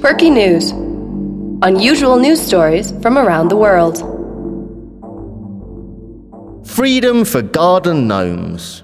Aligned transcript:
Quirky 0.00 0.30
News 0.30 0.70
Unusual 1.60 2.16
news 2.16 2.40
stories 2.40 2.90
from 3.02 3.18
around 3.18 3.48
the 3.48 3.56
world. 3.56 3.98
Freedom 6.66 7.22
for 7.22 7.42
garden 7.42 8.08
gnomes. 8.08 8.82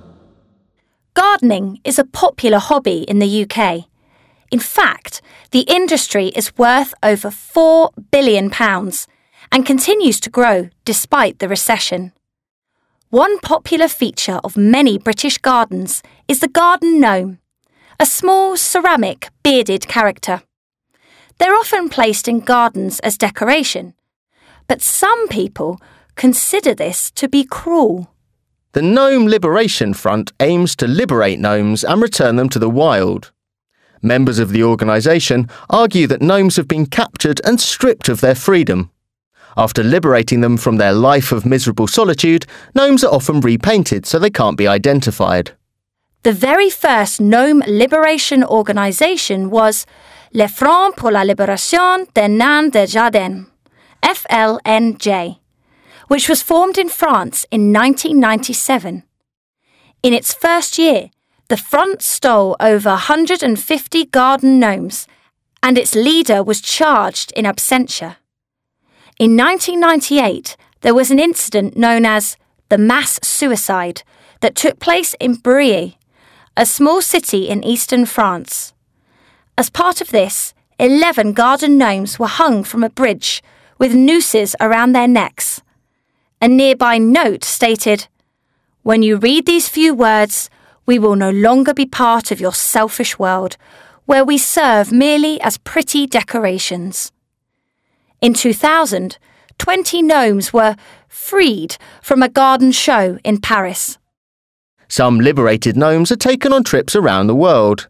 Gardening 1.15 1.81
is 1.85 1.99
a 1.99 2.05
popular 2.05 2.59
hobby 2.59 3.05
in 3.09 3.19
the 3.19 3.47
UK. 3.49 3.87
In 4.51 4.59
fact, 4.59 5.23
the 5.53 5.61
industry 5.61 6.27
is 6.37 6.59
worth 6.59 6.93
over 7.03 7.31
£4 7.31 7.93
billion 8.11 8.53
and 9.51 9.65
continues 9.65 10.21
to 10.21 10.29
grow 10.29 10.69
despite 10.85 11.39
the 11.39 11.49
recession. 11.49 12.13
One 13.09 13.39
popular 13.39 13.89
feature 13.89 14.39
of 14.45 14.59
many 14.59 14.99
British 14.99 15.39
gardens 15.39 16.03
is 16.29 16.41
the 16.41 16.49
garden 16.49 17.01
gnome, 17.01 17.39
a 17.99 18.05
small 18.05 18.59
ceramic 18.59 19.31
bearded 19.43 19.89
character. 19.89 20.43
They're 21.39 21.55
often 21.55 21.89
placed 21.89 22.29
in 22.29 22.41
gardens 22.41 23.01
as 23.01 23.19
decoration, 23.19 23.95
but 24.69 24.81
some 24.83 25.29
people 25.29 25.81
consider 26.15 26.75
this 26.75 27.11
to 27.13 27.29
be 27.29 27.45
cruel. 27.45 28.11
The 28.73 28.83
Gnome 28.83 29.27
Liberation 29.27 29.95
Front 29.95 30.33
aims 30.41 30.75
to 30.77 30.87
liberate 30.87 31.39
gnomes 31.39 31.85
and 31.85 32.01
return 32.01 32.37
them 32.37 32.49
to 32.51 32.59
the 32.59 32.71
wild. 32.71 33.33
Members 34.03 34.39
of 34.39 34.51
the 34.51 34.63
organisation 34.63 35.49
argue 35.71 36.07
that 36.07 36.23
gnomes 36.23 36.57
have 36.57 36.69
been 36.69 36.87
captured 36.87 37.41
and 37.45 37.61
stripped 37.61 38.09
of 38.09 38.21
their 38.21 38.35
freedom. 38.35 38.91
After 39.57 39.83
liberating 39.83 40.43
them 40.43 40.59
from 40.59 40.77
their 40.77 40.93
life 40.93 41.33
of 41.33 41.47
miserable 41.47 41.87
solitude, 41.87 42.45
gnomes 42.75 43.03
are 43.03 43.15
often 43.15 43.41
repainted 43.41 44.05
so 44.05 44.19
they 44.19 44.31
can't 44.31 44.59
be 44.59 44.69
identified. 44.69 45.53
The 46.23 46.33
very 46.33 46.69
first 46.69 47.21
gnome 47.21 47.63
liberation 47.67 48.45
organisation 48.45 49.49
was 49.49 49.87
Le 50.33 50.49
Front 50.49 50.97
pour 50.97 51.13
la 51.13 51.25
Libération 51.25 52.07
des 52.15 52.29
Nains 52.29 52.71
de 52.71 52.85
Jardin, 52.87 53.47
FLNJ, 54.03 55.39
which 56.09 56.29
was 56.29 56.43
formed 56.43 56.79
in 56.79 56.89
France 56.89 57.47
in 57.51 57.73
1997. 57.73 59.05
In 60.03 60.13
its 60.13 60.35
first 60.35 60.79
year, 60.79 61.11
the 61.49 61.57
front 61.57 62.03
stole 62.03 62.57
over 62.59 62.91
150 62.91 64.07
garden 64.07 64.59
gnomes, 64.59 65.07
and 65.63 65.79
its 65.79 65.95
leader 65.95 66.43
was 66.43 66.61
charged 66.61 67.33
in 67.33 67.45
absentia. 67.45 68.17
In 69.19 69.37
1998, 69.37 70.57
there 70.81 70.95
was 70.95 71.11
an 71.11 71.21
incident 71.21 71.77
known 71.77 72.05
as 72.05 72.37
the 72.69 72.79
mass 72.79 73.21
suicide 73.23 74.03
that 74.41 74.57
took 74.57 74.81
place 74.81 75.15
in 75.21 75.37
Briey, 75.37 75.99
a 76.57 76.67
small 76.67 77.01
city 77.01 77.49
in 77.49 77.63
eastern 77.65 78.07
France. 78.07 78.73
As 79.59 79.71
part 79.71 80.03
of 80.03 80.11
this, 80.11 80.53
11 80.79 81.33
garden 81.33 81.79
gnomes 81.79 82.19
were 82.19 82.27
hung 82.27 82.63
from 82.63 82.85
a 82.85 82.91
bridge 82.91 83.43
with 83.79 83.95
nooses 83.95 84.55
around 84.61 84.93
their 84.93 85.09
necks. 85.09 85.63
A 86.43 86.49
nearby 86.49 86.99
note 86.99 87.43
stated, 87.43 88.09
When 88.83 89.03
you 89.03 89.17
read 89.17 89.47
these 89.47 89.69
few 89.69 89.95
words, 89.95 90.51
we 90.85 90.99
will 90.99 91.17
no 91.17 91.31
longer 91.31 91.73
be 91.73 91.87
part 91.87 92.31
of 92.31 92.41
your 92.41 92.53
selfish 92.53 93.19
world, 93.19 93.57
where 94.05 94.25
we 94.25 94.37
serve 94.37 94.93
merely 94.93 95.41
as 95.41 95.57
pretty 95.57 96.07
decorations. 96.07 97.11
In 98.21 98.35
2000, 98.35 99.17
20 99.59 100.03
gnomes 100.03 100.53
were 100.53 100.77
freed 101.09 101.79
from 102.03 102.23
a 102.23 102.29
garden 102.29 102.73
show 102.73 103.19
in 103.25 103.41
Paris. 103.41 103.97
Some 104.87 105.19
liberated 105.19 105.77
gnomes 105.77 106.13
are 106.13 106.17
taken 106.17 106.53
on 106.53 106.63
trips 106.63 106.95
around 106.95 107.27
the 107.27 107.35
world, 107.35 107.89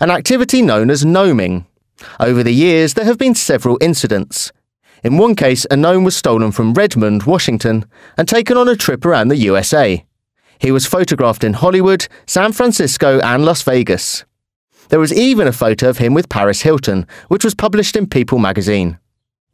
an 0.00 0.10
activity 0.10 0.62
known 0.62 0.90
as 0.90 1.04
gnoming. 1.04 1.66
Over 2.18 2.42
the 2.42 2.52
years, 2.52 2.94
there 2.94 3.04
have 3.04 3.18
been 3.18 3.34
several 3.34 3.78
incidents. 3.80 4.52
In 5.02 5.16
one 5.16 5.34
case, 5.34 5.66
a 5.70 5.76
gnome 5.76 6.04
was 6.04 6.16
stolen 6.16 6.52
from 6.52 6.74
Redmond, 6.74 7.22
Washington, 7.24 7.86
and 8.16 8.28
taken 8.28 8.56
on 8.56 8.68
a 8.68 8.76
trip 8.76 9.04
around 9.04 9.28
the 9.28 9.36
USA. 9.36 10.04
He 10.58 10.70
was 10.70 10.86
photographed 10.86 11.42
in 11.42 11.54
Hollywood, 11.54 12.06
San 12.26 12.52
Francisco, 12.52 13.18
and 13.20 13.44
Las 13.44 13.62
Vegas. 13.62 14.24
There 14.90 15.00
was 15.00 15.12
even 15.12 15.46
a 15.46 15.52
photo 15.52 15.88
of 15.88 15.98
him 15.98 16.14
with 16.14 16.28
Paris 16.28 16.62
Hilton, 16.62 17.06
which 17.28 17.44
was 17.44 17.54
published 17.54 17.96
in 17.96 18.08
People 18.08 18.38
magazine. 18.38 18.98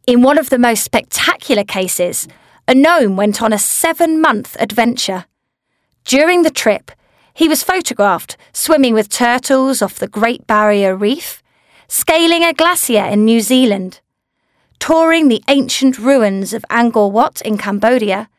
In 0.06 0.22
one 0.22 0.38
of 0.38 0.50
the 0.50 0.58
most 0.58 0.82
spectacular 0.82 1.64
cases, 1.64 2.26
a 2.66 2.74
gnome 2.74 3.16
went 3.16 3.42
on 3.42 3.52
a 3.52 3.58
seven 3.58 4.20
month 4.20 4.56
adventure. 4.58 5.26
During 6.04 6.42
the 6.42 6.50
trip, 6.50 6.90
he 7.36 7.48
was 7.48 7.62
photographed 7.62 8.38
swimming 8.54 8.94
with 8.94 9.10
turtles 9.10 9.82
off 9.82 9.98
the 9.98 10.08
Great 10.08 10.46
Barrier 10.46 10.96
Reef, 10.96 11.42
scaling 11.86 12.42
a 12.42 12.54
glacier 12.54 13.04
in 13.04 13.26
New 13.26 13.42
Zealand, 13.42 14.00
touring 14.78 15.28
the 15.28 15.42
ancient 15.46 15.98
ruins 15.98 16.54
of 16.54 16.64
Angkor 16.70 17.12
Wat 17.12 17.42
in 17.42 17.58
Cambodia, 17.58 18.30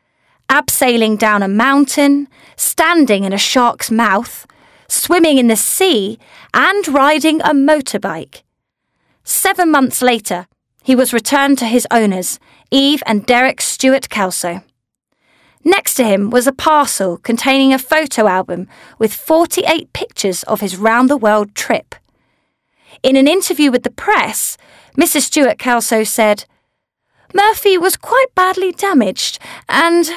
abseiling 0.48 1.16
down 1.16 1.44
a 1.44 1.48
mountain, 1.48 2.26
standing 2.56 3.22
in 3.22 3.32
a 3.32 3.38
shark's 3.38 3.88
mouth, 3.88 4.48
swimming 4.88 5.38
in 5.38 5.46
the 5.46 5.54
sea, 5.54 6.18
and 6.52 6.88
riding 6.88 7.40
a 7.42 7.54
motorbike. 7.54 8.42
Seven 9.22 9.70
months 9.70 10.02
later, 10.02 10.48
he 10.82 10.96
was 10.96 11.12
returned 11.12 11.56
to 11.58 11.66
his 11.66 11.86
owners, 11.92 12.40
Eve 12.72 13.04
and 13.06 13.24
Derek 13.24 13.60
Stewart 13.60 14.08
Kelso. 14.08 14.64
Next 15.64 15.94
to 15.94 16.04
him 16.04 16.30
was 16.30 16.46
a 16.46 16.52
parcel 16.52 17.18
containing 17.18 17.72
a 17.72 17.78
photo 17.78 18.26
album 18.26 18.68
with 18.98 19.12
48 19.12 19.92
pictures 19.92 20.42
of 20.44 20.60
his 20.60 20.76
round 20.76 21.10
the 21.10 21.16
world 21.16 21.54
trip. 21.54 21.94
In 23.02 23.16
an 23.16 23.28
interview 23.28 23.70
with 23.70 23.82
the 23.82 23.90
press, 23.90 24.56
Mrs. 24.96 25.22
Stewart 25.22 25.58
Kelso 25.58 26.04
said, 26.04 26.44
Murphy 27.34 27.76
was 27.76 27.96
quite 27.96 28.34
badly 28.34 28.72
damaged 28.72 29.38
and 29.68 30.10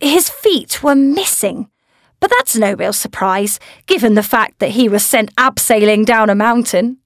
his 0.00 0.30
feet 0.30 0.82
were 0.82 0.94
missing. 0.94 1.68
But 2.20 2.30
that's 2.30 2.56
no 2.56 2.74
real 2.74 2.92
surprise, 2.92 3.60
given 3.86 4.14
the 4.14 4.22
fact 4.22 4.58
that 4.60 4.70
he 4.70 4.88
was 4.88 5.04
sent 5.04 5.34
abseiling 5.36 6.06
down 6.06 6.30
a 6.30 6.34
mountain. 6.34 6.98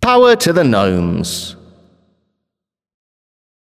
Power 0.00 0.36
to 0.36 0.52
the 0.52 0.64
gnomes. 0.64 1.57